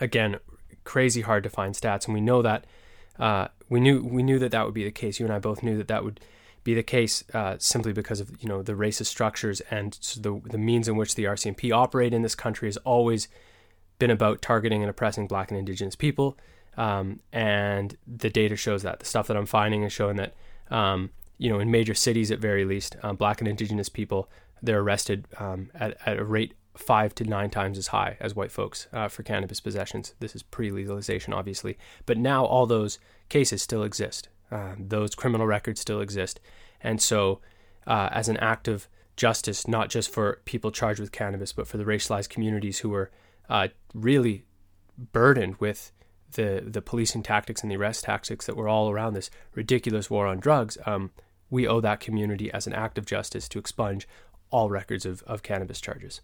again, 0.00 0.36
crazy 0.84 1.22
hard 1.22 1.42
to 1.44 1.50
find 1.50 1.74
stats, 1.74 2.06
and 2.06 2.14
we 2.14 2.20
know 2.20 2.42
that 2.42 2.66
uh, 3.18 3.48
we 3.68 3.80
knew 3.80 4.02
we 4.04 4.22
knew 4.22 4.38
that 4.38 4.52
that 4.52 4.64
would 4.64 4.74
be 4.74 4.84
the 4.84 4.90
case. 4.90 5.18
You 5.18 5.26
and 5.26 5.34
I 5.34 5.38
both 5.38 5.62
knew 5.62 5.76
that 5.76 5.88
that 5.88 6.04
would 6.04 6.20
be 6.64 6.74
the 6.74 6.82
case 6.82 7.24
uh, 7.34 7.56
simply 7.58 7.92
because 7.92 8.20
of 8.20 8.30
you 8.42 8.48
know 8.48 8.62
the 8.62 8.74
racist 8.74 9.06
structures 9.06 9.60
and 9.70 9.92
the 10.16 10.40
the 10.44 10.58
means 10.58 10.88
in 10.88 10.96
which 10.96 11.14
the 11.14 11.24
RCMP 11.24 11.72
operate 11.72 12.12
in 12.12 12.22
this 12.22 12.34
country 12.34 12.68
has 12.68 12.76
always 12.78 13.28
been 13.98 14.10
about 14.10 14.42
targeting 14.42 14.82
and 14.82 14.90
oppressing 14.90 15.26
Black 15.26 15.50
and 15.50 15.58
Indigenous 15.58 15.96
people. 15.96 16.38
Um, 16.76 17.20
and 17.32 17.96
the 18.06 18.30
data 18.30 18.54
shows 18.54 18.82
that 18.82 19.00
the 19.00 19.04
stuff 19.04 19.26
that 19.26 19.36
I'm 19.36 19.46
finding 19.46 19.82
is 19.82 19.92
showing 19.92 20.16
that 20.16 20.34
um, 20.70 21.10
you 21.38 21.48
know 21.48 21.58
in 21.60 21.70
major 21.70 21.94
cities 21.94 22.30
at 22.30 22.38
very 22.38 22.64
least, 22.64 22.96
um, 23.02 23.16
Black 23.16 23.40
and 23.40 23.48
Indigenous 23.48 23.88
people 23.88 24.28
they're 24.62 24.80
arrested 24.80 25.26
um, 25.38 25.70
at, 25.74 25.96
at 26.06 26.18
a 26.18 26.24
rate 26.24 26.54
five 26.76 27.14
to 27.16 27.24
nine 27.24 27.50
times 27.50 27.76
as 27.76 27.88
high 27.88 28.16
as 28.20 28.34
white 28.34 28.52
folks 28.52 28.86
uh, 28.92 29.08
for 29.08 29.22
cannabis 29.22 29.60
possessions. 29.60 30.14
This 30.20 30.34
is 30.34 30.42
pre 30.42 30.70
legalization, 30.70 31.32
obviously. 31.32 31.76
But 32.06 32.18
now 32.18 32.44
all 32.44 32.66
those 32.66 32.98
cases 33.28 33.62
still 33.62 33.82
exist. 33.82 34.28
Uh, 34.50 34.74
those 34.78 35.14
criminal 35.14 35.46
records 35.46 35.80
still 35.80 36.00
exist. 36.00 36.40
And 36.80 37.02
so, 37.02 37.40
uh, 37.86 38.08
as 38.12 38.28
an 38.28 38.36
act 38.38 38.68
of 38.68 38.88
justice, 39.16 39.66
not 39.66 39.90
just 39.90 40.10
for 40.10 40.40
people 40.44 40.70
charged 40.70 41.00
with 41.00 41.12
cannabis, 41.12 41.52
but 41.52 41.66
for 41.66 41.76
the 41.76 41.84
racialized 41.84 42.28
communities 42.28 42.78
who 42.78 42.90
were 42.90 43.10
uh, 43.48 43.68
really 43.92 44.44
burdened 45.12 45.56
with 45.56 45.92
the, 46.32 46.62
the 46.64 46.82
policing 46.82 47.22
tactics 47.22 47.62
and 47.62 47.70
the 47.70 47.76
arrest 47.76 48.04
tactics 48.04 48.46
that 48.46 48.56
were 48.56 48.68
all 48.68 48.90
around 48.90 49.14
this 49.14 49.30
ridiculous 49.54 50.08
war 50.08 50.26
on 50.26 50.38
drugs, 50.38 50.78
um, 50.86 51.10
we 51.50 51.66
owe 51.66 51.80
that 51.80 52.00
community 52.00 52.50
as 52.52 52.66
an 52.66 52.72
act 52.72 52.98
of 52.98 53.06
justice 53.06 53.48
to 53.48 53.58
expunge 53.58 54.06
all 54.50 54.70
records 54.70 55.04
of, 55.06 55.22
of 55.22 55.42
cannabis 55.42 55.80
charges. 55.80 56.20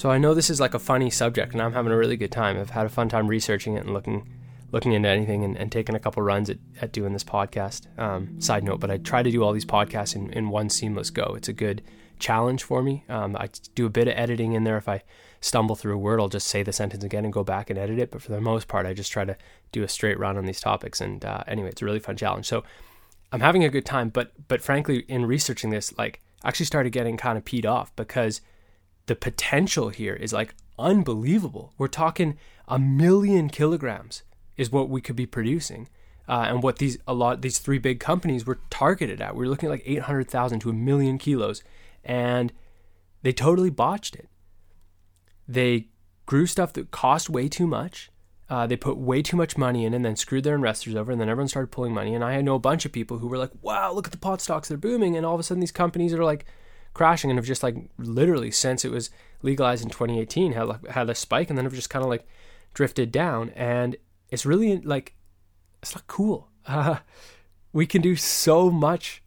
So 0.00 0.10
I 0.10 0.16
know 0.16 0.32
this 0.32 0.48
is 0.48 0.60
like 0.60 0.72
a 0.72 0.78
funny 0.78 1.10
subject, 1.10 1.52
and 1.52 1.60
I'm 1.60 1.74
having 1.74 1.92
a 1.92 1.96
really 1.96 2.16
good 2.16 2.32
time. 2.32 2.58
I've 2.58 2.70
had 2.70 2.86
a 2.86 2.88
fun 2.88 3.10
time 3.10 3.28
researching 3.28 3.74
it 3.74 3.84
and 3.84 3.92
looking 3.92 4.26
looking 4.72 4.92
into 4.94 5.10
anything 5.10 5.44
and, 5.44 5.58
and 5.58 5.70
taking 5.70 5.94
a 5.94 6.00
couple 6.00 6.22
runs 6.22 6.48
at, 6.48 6.56
at 6.80 6.90
doing 6.90 7.12
this 7.12 7.22
podcast. 7.22 7.86
Um, 7.98 8.40
side 8.40 8.64
note, 8.64 8.80
but 8.80 8.90
I 8.90 8.96
try 8.96 9.22
to 9.22 9.30
do 9.30 9.44
all 9.44 9.52
these 9.52 9.66
podcasts 9.66 10.16
in, 10.16 10.32
in 10.32 10.48
one 10.48 10.70
seamless 10.70 11.10
go. 11.10 11.34
It's 11.36 11.48
a 11.48 11.52
good 11.52 11.82
challenge 12.18 12.62
for 12.62 12.82
me. 12.82 13.04
Um, 13.10 13.36
I 13.36 13.50
do 13.74 13.84
a 13.84 13.90
bit 13.90 14.08
of 14.08 14.14
editing 14.16 14.54
in 14.54 14.64
there. 14.64 14.78
If 14.78 14.88
I 14.88 15.02
stumble 15.42 15.76
through 15.76 15.96
a 15.96 15.98
word, 15.98 16.18
I'll 16.18 16.30
just 16.30 16.46
say 16.46 16.62
the 16.62 16.72
sentence 16.72 17.04
again 17.04 17.26
and 17.26 17.32
go 17.32 17.44
back 17.44 17.68
and 17.68 17.78
edit 17.78 17.98
it. 17.98 18.10
But 18.10 18.22
for 18.22 18.32
the 18.32 18.40
most 18.40 18.68
part, 18.68 18.86
I 18.86 18.94
just 18.94 19.12
try 19.12 19.26
to 19.26 19.36
do 19.70 19.82
a 19.82 19.88
straight 19.88 20.18
run 20.18 20.38
on 20.38 20.46
these 20.46 20.62
topics. 20.62 21.02
And 21.02 21.22
uh, 21.26 21.44
anyway, 21.46 21.68
it's 21.68 21.82
a 21.82 21.84
really 21.84 22.00
fun 22.00 22.16
challenge. 22.16 22.46
So 22.46 22.64
I'm 23.32 23.40
having 23.40 23.64
a 23.64 23.68
good 23.68 23.84
time. 23.84 24.08
But 24.08 24.32
but 24.48 24.62
frankly, 24.62 25.00
in 25.08 25.26
researching 25.26 25.68
this, 25.68 25.92
like 25.98 26.22
I 26.42 26.48
actually 26.48 26.64
started 26.64 26.88
getting 26.88 27.18
kind 27.18 27.36
of 27.36 27.44
peed 27.44 27.66
off 27.66 27.94
because 27.96 28.40
the 29.06 29.16
potential 29.16 29.88
here 29.88 30.14
is 30.14 30.32
like 30.32 30.54
unbelievable. 30.78 31.72
We're 31.78 31.88
talking 31.88 32.38
a 32.68 32.78
million 32.78 33.48
kilograms 33.48 34.22
is 34.56 34.70
what 34.70 34.88
we 34.88 35.00
could 35.00 35.16
be 35.16 35.26
producing. 35.26 35.88
Uh, 36.28 36.46
and 36.48 36.62
what 36.62 36.78
these 36.78 36.96
a 37.08 37.14
lot 37.14 37.42
these 37.42 37.58
three 37.58 37.78
big 37.78 37.98
companies 37.98 38.46
were 38.46 38.60
targeted 38.70 39.20
at. 39.20 39.34
We 39.34 39.46
are 39.46 39.48
looking 39.48 39.66
at 39.68 39.72
like 39.72 39.82
800,000 39.84 40.60
to 40.60 40.70
a 40.70 40.72
million 40.72 41.18
kilos 41.18 41.64
and 42.04 42.52
they 43.22 43.32
totally 43.32 43.70
botched 43.70 44.14
it. 44.14 44.28
They 45.48 45.88
grew 46.26 46.46
stuff 46.46 46.72
that 46.74 46.90
cost 46.90 47.28
way 47.28 47.48
too 47.48 47.66
much. 47.66 48.10
Uh, 48.48 48.66
they 48.66 48.76
put 48.76 48.96
way 48.96 49.22
too 49.22 49.36
much 49.36 49.56
money 49.56 49.84
in 49.84 49.94
and 49.94 50.04
then 50.04 50.16
screwed 50.16 50.42
their 50.44 50.56
investors 50.56 50.96
over, 50.96 51.12
and 51.12 51.20
then 51.20 51.28
everyone 51.28 51.48
started 51.48 51.70
pulling 51.70 51.94
money. 51.94 52.14
And 52.14 52.24
I 52.24 52.40
know 52.40 52.56
a 52.56 52.60
bunch 52.60 52.84
of 52.84 52.90
people 52.90 53.18
who 53.18 53.28
were 53.28 53.38
like, 53.38 53.52
"Wow, 53.62 53.92
look 53.92 54.06
at 54.06 54.12
the 54.12 54.18
pot 54.18 54.40
stocks; 54.40 54.68
they're 54.68 54.76
booming!" 54.76 55.16
And 55.16 55.24
all 55.24 55.34
of 55.34 55.40
a 55.40 55.42
sudden, 55.44 55.60
these 55.60 55.70
companies 55.70 56.12
are 56.12 56.24
like 56.24 56.46
crashing 56.94 57.30
and 57.30 57.38
have 57.38 57.46
just 57.46 57.62
like 57.62 57.76
literally 57.98 58.50
since 58.50 58.84
it 58.84 58.90
was 58.90 59.10
legalized 59.42 59.82
in 59.82 59.90
2018 59.90 60.52
had 60.52 60.62
like, 60.64 60.86
had 60.88 61.08
a 61.08 61.14
spike 61.14 61.48
and 61.48 61.56
then 61.56 61.64
have 61.64 61.74
just 61.74 61.90
kind 61.90 62.02
of 62.02 62.10
like 62.10 62.26
drifted 62.74 63.10
down. 63.12 63.50
And 63.50 63.96
it's 64.30 64.46
really 64.46 64.78
like 64.78 65.14
it's 65.82 65.94
not 65.94 66.06
cool. 66.06 66.48
Uh, 66.66 66.98
we 67.72 67.86
can 67.86 68.02
do 68.02 68.16
so 68.16 68.70
much 68.70 69.22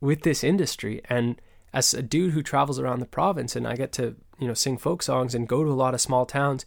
with 0.00 0.22
this 0.22 0.42
industry, 0.42 1.02
and 1.08 1.40
as 1.72 1.94
a 1.94 2.02
dude 2.02 2.32
who 2.32 2.42
travels 2.42 2.78
around 2.78 3.00
the 3.00 3.06
province, 3.06 3.54
and 3.54 3.66
I 3.66 3.76
get 3.76 3.92
to 3.92 4.16
you 4.38 4.48
know 4.48 4.54
sing 4.54 4.78
folk 4.78 5.02
songs 5.02 5.34
and 5.34 5.48
go 5.48 5.64
to 5.64 5.70
a 5.70 5.72
lot 5.72 5.94
of 5.94 6.00
small 6.00 6.26
towns 6.26 6.64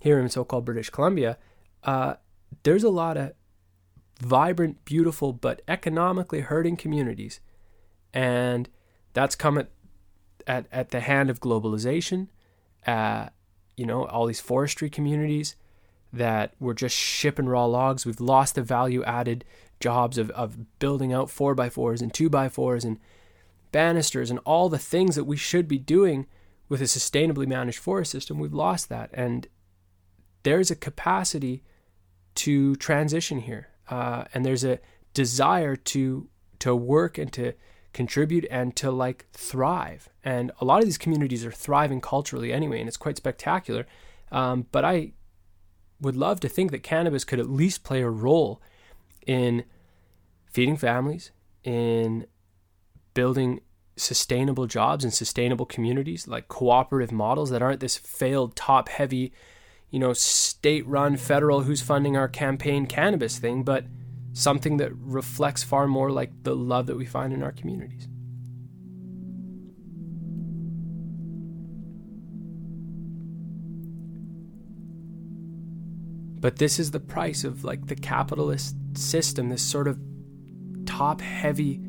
here 0.00 0.18
in 0.18 0.28
so-called 0.28 0.64
British 0.64 0.90
Columbia, 0.90 1.38
uh, 1.84 2.14
there's 2.62 2.84
a 2.84 2.90
lot 2.90 3.16
of 3.16 3.32
vibrant, 4.20 4.84
beautiful, 4.84 5.32
but 5.32 5.62
economically 5.66 6.40
hurting 6.40 6.76
communities, 6.76 7.40
and 8.12 8.68
that's 9.12 9.34
come 9.34 9.58
at 9.58 9.70
at, 10.46 10.66
at 10.72 10.90
the 10.90 11.00
hand 11.00 11.30
of 11.30 11.40
globalization. 11.40 12.28
Uh, 12.86 13.28
you 13.76 13.86
know, 13.86 14.04
all 14.06 14.26
these 14.26 14.40
forestry 14.40 14.88
communities 14.88 15.56
that 16.12 16.54
we're 16.60 16.74
just 16.74 16.96
shipping 16.96 17.46
raw 17.46 17.64
logs. 17.64 18.06
We've 18.06 18.20
lost 18.20 18.54
the 18.54 18.62
value 18.62 19.02
added 19.04 19.44
jobs 19.80 20.16
of, 20.16 20.30
of 20.30 20.78
building 20.78 21.12
out 21.12 21.28
four 21.28 21.54
by 21.54 21.68
fours 21.68 22.00
and 22.00 22.14
two 22.14 22.30
by 22.30 22.48
fours 22.48 22.84
and 22.84 22.98
banisters 23.72 24.30
and 24.30 24.38
all 24.44 24.68
the 24.68 24.78
things 24.78 25.16
that 25.16 25.24
we 25.24 25.36
should 25.36 25.66
be 25.66 25.78
doing 25.78 26.26
with 26.68 26.80
a 26.80 26.84
sustainably 26.84 27.46
managed 27.46 27.78
forest 27.78 28.12
system. 28.12 28.38
We've 28.38 28.54
lost 28.54 28.88
that. 28.88 29.10
And 29.12 29.48
there's 30.44 30.70
a 30.70 30.76
capacity 30.76 31.64
to 32.36 32.76
transition 32.76 33.40
here. 33.40 33.68
Uh, 33.88 34.24
and 34.32 34.44
there's 34.44 34.64
a 34.64 34.78
desire 35.12 35.76
to 35.76 36.28
to 36.60 36.74
work 36.74 37.18
and 37.18 37.30
to 37.32 37.52
contribute 37.94 38.44
and 38.50 38.76
to 38.76 38.90
like 38.90 39.26
thrive. 39.32 40.10
And 40.22 40.52
a 40.60 40.64
lot 40.64 40.80
of 40.80 40.84
these 40.84 40.98
communities 40.98 41.46
are 41.46 41.52
thriving 41.52 42.00
culturally 42.00 42.52
anyway, 42.52 42.80
and 42.80 42.88
it's 42.88 42.98
quite 42.98 43.16
spectacular. 43.16 43.86
Um, 44.30 44.66
but 44.72 44.84
I 44.84 45.12
would 46.00 46.16
love 46.16 46.40
to 46.40 46.48
think 46.48 46.70
that 46.72 46.82
cannabis 46.82 47.24
could 47.24 47.40
at 47.40 47.48
least 47.48 47.84
play 47.84 48.02
a 48.02 48.10
role 48.10 48.60
in 49.26 49.64
feeding 50.50 50.76
families, 50.76 51.30
in 51.62 52.26
building 53.14 53.60
sustainable 53.96 54.66
jobs 54.66 55.04
and 55.04 55.14
sustainable 55.14 55.64
communities, 55.66 56.26
like 56.26 56.48
cooperative 56.48 57.12
models 57.12 57.50
that 57.50 57.62
aren't 57.62 57.80
this 57.80 57.96
failed 57.96 58.56
top 58.56 58.88
heavy, 58.88 59.32
you 59.90 60.00
know, 60.00 60.12
state 60.12 60.86
run 60.86 61.16
federal 61.16 61.62
who's 61.62 61.80
funding 61.80 62.16
our 62.16 62.28
campaign 62.28 62.86
cannabis 62.86 63.38
thing, 63.38 63.62
but 63.62 63.84
something 64.34 64.76
that 64.78 64.92
reflects 64.96 65.62
far 65.62 65.86
more 65.86 66.10
like 66.10 66.30
the 66.42 66.54
love 66.54 66.86
that 66.86 66.96
we 66.96 67.06
find 67.06 67.32
in 67.32 67.42
our 67.42 67.52
communities. 67.52 68.08
But 76.40 76.56
this 76.56 76.78
is 76.78 76.90
the 76.90 77.00
price 77.00 77.42
of 77.44 77.64
like 77.64 77.86
the 77.86 77.94
capitalist 77.94 78.76
system, 78.98 79.48
this 79.48 79.62
sort 79.62 79.88
of 79.88 79.98
top 80.84 81.22
heavy, 81.22 81.80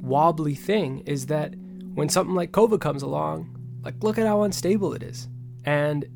wobbly 0.00 0.54
thing 0.54 0.98
is 1.06 1.26
that 1.26 1.54
when 1.94 2.08
something 2.08 2.34
like 2.34 2.52
COVID 2.52 2.80
comes 2.80 3.02
along, 3.02 3.56
like 3.82 4.02
look 4.02 4.18
at 4.18 4.26
how 4.26 4.42
unstable 4.42 4.92
it 4.94 5.02
is. 5.02 5.28
And 5.64 6.06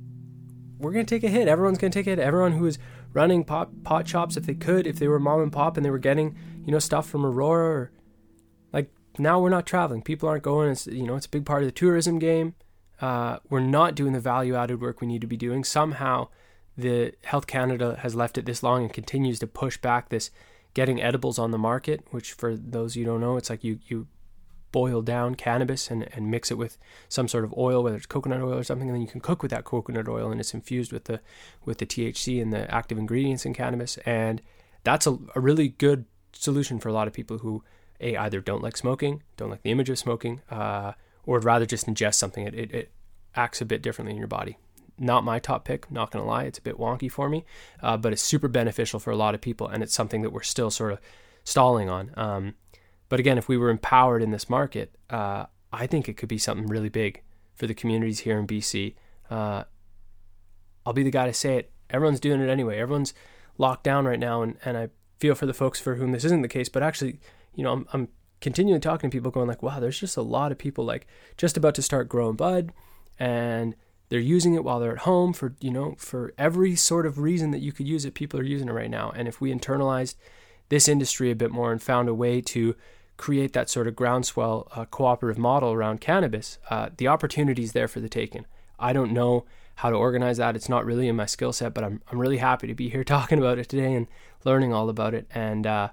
we're 0.79 0.93
going 0.93 1.07
to 1.07 1.15
take 1.15 1.25
a 1.25 1.33
hit. 1.33 1.49
Everyone's 1.49 1.79
going 1.79 1.93
to 1.93 1.99
take 1.99 2.09
a 2.09 2.11
hit. 2.11 2.19
Everyone 2.19 2.53
who 2.53 2.67
is 2.67 2.79
running 3.13 3.45
pot, 3.45 3.85
pot 3.85 4.09
shops, 4.09 4.37
if 4.37 4.47
they 4.47 4.55
could, 4.55 4.87
if 4.87 4.99
they 4.99 5.09
were 5.09 5.19
mom 5.19 5.41
and 5.41 5.53
pop 5.53 5.77
and 5.77 5.85
they 5.85 5.91
were 5.91 5.99
getting, 5.99 6.37
you 6.65 6.73
know, 6.73 6.79
stuff 6.79 7.09
from 7.09 7.25
Aurora 7.25 7.71
or 7.71 7.93
like 8.73 8.91
now 9.19 9.41
we're 9.41 9.51
not 9.51 9.67
traveling. 9.67 10.03
People 10.03 10.29
aren't 10.29 10.43
going. 10.43 10.71
It's, 10.71 10.87
you 10.87 11.05
know, 11.05 11.17
it's 11.17 11.27
a 11.27 11.31
big 11.31 11.45
part 11.45 11.63
of 11.63 11.69
the 11.69 11.73
tourism 11.73 12.19
game. 12.19 12.55
Uh, 13.01 13.39
we're 13.51 13.61
not 13.61 13.95
doing 13.95 14.13
the 14.13 14.21
value 14.21 14.55
added 14.55 14.81
work 14.81 15.01
we 15.01 15.07
need 15.07 15.21
to 15.21 15.27
be 15.27 15.37
doing. 15.37 15.65
Somehow 15.65 16.29
the 16.77 17.13
Health 17.25 17.47
Canada 17.47 17.99
has 18.01 18.15
left 18.15 18.39
it 18.39 18.47
this 18.47 18.63
long 18.63 18.83
and 18.83 18.93
continues 18.93 19.39
to 19.41 19.47
push 19.47 19.77
back 19.77 20.09
this 20.09 20.31
getting 20.75 21.03
edibles 21.03 21.39
on 21.39 21.51
the 21.51 21.59
market, 21.59 22.07
which 22.11 22.33
for 22.33 22.57
those 22.57 22.97
you 22.97 23.05
don't 23.05 23.21
know, 23.21 23.37
it's 23.37 23.51
like 23.51 23.65
you 23.65 23.79
you 23.87 24.07
boil 24.73 25.03
down 25.03 25.35
cannabis 25.35 25.91
and, 25.91 26.09
and 26.15 26.31
mix 26.31 26.51
it 26.51 26.59
with 26.59 26.79
some 27.09 27.29
sort 27.29 27.45
of 27.45 27.55
oil, 27.57 27.83
whether 27.83 27.97
it's 27.97 28.07
coconut 28.07 28.41
oil 28.41 28.59
or 28.59 28.65
something, 28.65 28.89
and 28.89 28.97
then 28.97 29.03
you 29.03 29.09
can 29.09 29.21
cook 29.21 29.43
with 29.43 29.51
that 29.51 29.65
coconut 29.65 30.09
oil 30.09 30.31
and 30.31 30.41
it's 30.41 30.55
infused 30.55 30.93
with 30.93 31.05
the 31.05 31.21
with 31.65 31.79
the 31.79 31.87
THC 31.87 32.41
and 32.43 32.53
the 32.53 32.73
active 32.75 32.99
ingredients 32.99 33.47
in 33.47 33.55
cannabis. 33.55 33.99
And 33.99 34.43
that's 34.83 35.07
a, 35.07 35.19
a 35.35 35.41
really 35.41 35.69
good 35.69 36.07
solution 36.33 36.81
for 36.81 36.89
a 36.89 36.93
lot 36.93 37.07
of 37.07 37.13
people 37.13 37.39
who 37.39 37.63
a 38.01 38.17
either 38.17 38.41
don't 38.41 38.63
like 38.63 38.77
smoking, 38.77 39.23
don't 39.37 39.51
like 39.51 39.63
the 39.63 39.71
image 39.71 39.91
of 39.91 39.99
smoking, 39.99 40.41
uh, 40.51 40.93
or 41.25 41.35
would 41.35 41.45
rather 41.45 41.67
just 41.67 41.87
ingest 41.87 42.15
something. 42.15 42.47
It, 42.47 42.55
it, 42.55 42.75
it 42.75 42.91
acts 43.37 43.61
a 43.61 43.65
bit 43.65 43.83
differently 43.83 44.13
in 44.13 44.19
your 44.19 44.27
body 44.27 44.57
not 44.99 45.25
my 45.25 45.39
top 45.39 45.65
pick, 45.65 45.91
not 45.91 46.11
gonna 46.11 46.25
lie, 46.25 46.45
it's 46.45 46.59
a 46.59 46.63
bit 46.63 46.79
wonky 46.79 47.11
for 47.11 47.29
me, 47.29 47.45
uh, 47.83 47.97
but 47.97 48.13
it's 48.13 48.23
super 48.23 48.47
beneficial 48.47 49.01
for 49.01 49.11
a 49.11 49.17
lot 49.17 49.35
of 49.35 49.41
people, 49.41 49.67
and 49.67 49.83
it's 49.83 49.95
something 49.95 50.23
that 50.23 50.31
we're 50.31 50.43
still 50.43 50.71
sort 50.71 50.93
of 50.93 51.01
stalling 51.45 51.89
on. 51.89 52.13
Um, 52.15 52.55
but 53.13 53.21
again, 53.21 53.37
if 53.37 53.47
we 53.47 53.59
were 53.59 53.69
empowered 53.69 54.23
in 54.23 54.31
this 54.31 54.49
market, 54.49 54.97
uh, 55.11 55.45
I 55.71 55.87
think 55.87 56.09
it 56.09 56.17
could 56.17 56.31
be 56.31 56.39
something 56.39 56.67
really 56.67 56.89
big 56.89 57.21
for 57.55 57.67
the 57.67 57.75
communities 57.75 58.21
here 58.21 58.39
in 58.39 58.47
BC. 58.47 58.95
Uh, 59.29 59.65
I'll 60.87 60.95
be 60.95 61.03
the 61.03 61.11
guy 61.11 61.27
to 61.27 61.35
say 61.35 61.59
it. 61.59 61.73
Everyone's 61.91 62.21
doing 62.21 62.41
it 62.41 62.49
anyway. 62.49 62.79
Everyone's 62.79 63.13
locked 63.59 63.85
down 63.85 64.07
right 64.07 64.19
now, 64.19 64.41
and, 64.41 64.57
and 64.65 64.79
I 64.79 64.89
feel 65.19 65.35
for 65.35 65.45
the 65.45 65.53
folks 65.53 65.79
for 65.79 65.97
whom 65.97 66.13
this 66.13 66.25
isn't 66.25 66.41
the 66.41 66.49
case. 66.49 66.71
But 66.71 66.83
actually, 66.83 67.21
you 67.55 67.63
know, 67.63 67.75
I'm, 67.75 67.87
I'm 67.93 68.09
continuing 68.41 68.81
talking 68.81 69.11
to 69.11 69.15
people, 69.15 69.31
going 69.31 69.47
like, 69.47 69.63
"Wow, 69.63 69.79
there's 69.79 70.01
just 70.01 70.17
a 70.17 70.23
lot 70.23 70.51
of 70.51 70.57
people 70.57 70.87
like 70.87 71.07
just 71.37 71.59
about 71.59 71.75
to 71.75 71.83
start 71.83 72.09
growing 72.09 72.37
bud, 72.37 72.73
and 73.19 73.77
they're 74.09 74.21
using 74.21 74.55
it 74.55 74.65
while 74.65 74.81
they're 74.81 74.93
at 74.93 75.01
home 75.01 75.35
for, 75.35 75.55
you 75.61 75.71
know, 75.71 75.97
for 75.99 76.33
every 76.39 76.77
sort 76.77 77.05
of 77.05 77.19
reason 77.19 77.51
that 77.51 77.61
you 77.61 77.73
could 77.73 77.87
use 77.87 78.07
it, 78.07 78.15
people 78.15 78.41
are 78.41 78.43
using 78.43 78.71
it 78.71 78.73
right 78.73 78.89
now. 78.89 79.13
And 79.15 79.29
if 79.29 79.39
we 79.39 79.53
internalized 79.53 80.15
this 80.71 80.89
industry 80.89 81.31
a 81.31 81.37
bit 81.37 81.51
more 81.51 81.73
and 81.73 81.83
found 81.83 82.09
a 82.09 82.15
way 82.15 82.41
to 82.41 82.75
create 83.23 83.53
that 83.53 83.71
sort 83.71 83.87
of 83.87 83.95
groundswell 83.95 84.67
uh, 84.75 84.85
cooperative 84.85 85.39
model 85.39 85.73
around 85.73 86.01
cannabis, 86.01 86.59
uh, 86.71 86.89
the 86.97 87.07
opportunity 87.07 87.63
is 87.63 87.71
there 87.71 87.87
for 87.87 88.01
the 88.01 88.09
taking. 88.09 88.45
I 88.81 88.93
don't 88.93 89.13
know 89.13 89.45
how 89.77 89.91
to 89.91 89.97
organize 89.97 90.39
that. 90.39 90.57
It's 90.57 90.69
not 90.69 90.85
really 90.85 91.07
in 91.07 91.15
my 91.15 91.27
skill 91.27 91.53
set, 91.53 91.73
but 91.73 91.85
I'm, 91.85 92.03
I'm 92.11 92.19
really 92.19 92.39
happy 92.39 92.67
to 92.67 92.75
be 92.75 92.89
here 92.89 93.05
talking 93.17 93.39
about 93.39 93.61
it 93.61 93.69
today 93.69 93.95
and 93.95 94.09
learning 94.45 94.73
all 94.75 94.89
about 94.89 95.15
it. 95.15 95.29
And 95.33 95.69
uh, 95.69 95.91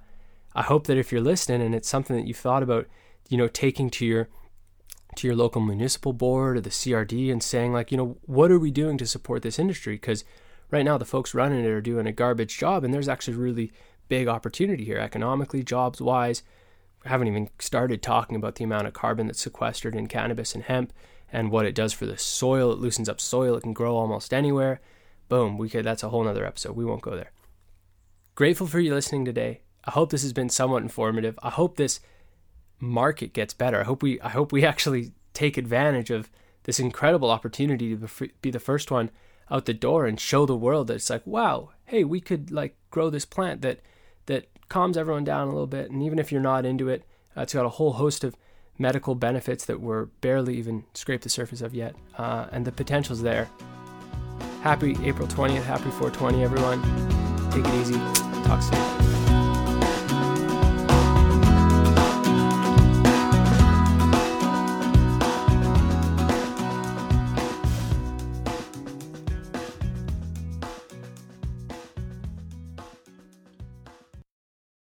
I 0.55 0.63
hope 0.63 0.87
that 0.87 0.97
if 0.97 1.11
you're 1.11 1.21
listening 1.21 1.61
and 1.61 1.75
it's 1.75 1.87
something 1.87 2.15
that 2.15 2.25
you've 2.25 2.35
thought 2.35 2.63
about, 2.63 2.87
you 3.29 3.37
know, 3.37 3.47
taking 3.47 3.91
to 3.91 4.07
your 4.07 4.27
to 5.15 5.27
your 5.27 5.35
local 5.35 5.61
municipal 5.61 6.13
board 6.13 6.57
or 6.57 6.61
the 6.61 6.71
CRD 6.71 7.31
and 7.31 7.43
saying, 7.43 7.73
like, 7.73 7.91
you 7.91 7.97
know, 7.97 8.17
what 8.25 8.49
are 8.49 8.59
we 8.59 8.71
doing 8.71 8.97
to 8.97 9.05
support 9.05 9.43
this 9.43 9.59
industry? 9.59 9.93
Because 9.93 10.23
right 10.71 10.85
now 10.85 10.97
the 10.97 11.05
folks 11.05 11.35
running 11.35 11.63
it 11.63 11.67
are 11.67 11.81
doing 11.81 12.07
a 12.07 12.11
garbage 12.11 12.57
job, 12.57 12.83
and 12.83 12.91
there's 12.91 13.07
actually 13.07 13.35
really 13.35 13.71
big 14.07 14.27
opportunity 14.27 14.83
here 14.83 14.97
economically, 14.97 15.61
jobs 15.61 16.01
wise. 16.01 16.41
Haven't 17.05 17.27
even 17.27 17.49
started 17.59 18.01
talking 18.01 18.35
about 18.35 18.55
the 18.55 18.63
amount 18.63 18.87
of 18.87 18.93
carbon 18.93 19.27
that's 19.27 19.41
sequestered 19.41 19.95
in 19.95 20.07
cannabis 20.07 20.53
and 20.53 20.63
hemp 20.63 20.93
and 21.31 21.51
what 21.51 21.65
it 21.65 21.75
does 21.75 21.93
for 21.93 22.05
the 22.05 22.17
soil. 22.17 22.71
It 22.71 22.79
loosens 22.79 23.09
up 23.09 23.21
soil, 23.21 23.55
it 23.55 23.61
can 23.61 23.73
grow 23.73 23.95
almost 23.95 24.33
anywhere. 24.33 24.81
Boom, 25.27 25.57
we 25.57 25.69
could 25.69 25.85
that's 25.85 26.03
a 26.03 26.09
whole 26.09 26.23
nother 26.23 26.45
episode. 26.45 26.75
We 26.75 26.85
won't 26.85 27.01
go 27.01 27.15
there. 27.15 27.31
Grateful 28.35 28.67
for 28.67 28.79
you 28.79 28.93
listening 28.93 29.25
today. 29.25 29.61
I 29.85 29.91
hope 29.91 30.09
this 30.09 30.23
has 30.23 30.33
been 30.33 30.49
somewhat 30.49 30.83
informative. 30.83 31.37
I 31.41 31.49
hope 31.49 31.77
this 31.77 31.99
market 32.79 33.33
gets 33.33 33.53
better. 33.53 33.81
I 33.81 33.83
hope 33.83 34.01
we 34.01 34.19
I 34.21 34.29
hope 34.29 34.51
we 34.51 34.65
actually 34.73 35.11
take 35.33 35.57
advantage 35.57 36.09
of 36.09 36.29
this 36.63 36.79
incredible 36.79 37.29
opportunity 37.29 37.95
to 37.95 38.29
be 38.41 38.51
the 38.51 38.59
first 38.59 38.91
one 38.91 39.09
out 39.49 39.65
the 39.65 39.73
door 39.73 40.05
and 40.05 40.19
show 40.19 40.45
the 40.45 40.55
world 40.55 40.87
that 40.87 40.95
it's 40.95 41.09
like 41.09 41.25
wow 41.25 41.71
hey 41.85 42.03
we 42.03 42.21
could 42.21 42.51
like 42.51 42.75
grow 42.91 43.09
this 43.09 43.25
plant 43.25 43.61
that 43.61 43.79
calms 44.69 44.97
everyone 44.97 45.23
down 45.23 45.47
a 45.47 45.51
little 45.51 45.67
bit 45.67 45.91
and 45.91 46.01
even 46.03 46.19
if 46.19 46.31
you're 46.31 46.41
not 46.41 46.65
into 46.65 46.87
it 46.87 47.03
uh, 47.35 47.41
it's 47.41 47.53
got 47.53 47.65
a 47.65 47.69
whole 47.69 47.93
host 47.93 48.23
of 48.23 48.35
medical 48.77 49.13
benefits 49.13 49.65
that 49.65 49.81
we're 49.81 50.05
barely 50.21 50.55
even 50.55 50.83
scraped 50.93 51.23
the 51.23 51.29
surface 51.29 51.61
of 51.61 51.75
yet 51.75 51.95
uh, 52.17 52.47
and 52.51 52.65
the 52.65 52.71
potential's 52.71 53.21
there. 53.21 53.49
Happy 54.61 54.95
april 55.03 55.27
20th 55.27 55.63
happy 55.63 55.89
420 55.91 56.43
everyone. 56.43 56.81
Take 57.51 57.65
it 57.65 57.73
easy. 57.75 57.97
Talk 58.45 58.61
soon 58.61 59.08